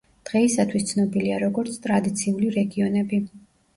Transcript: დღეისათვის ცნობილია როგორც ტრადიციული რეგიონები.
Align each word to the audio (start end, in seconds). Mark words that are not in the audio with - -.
დღეისათვის 0.27 0.85
ცნობილია 0.91 1.37
როგორც 1.45 1.77
ტრადიციული 1.85 2.51
რეგიონები. 2.59 3.21